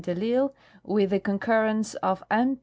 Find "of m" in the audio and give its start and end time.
2.01-2.57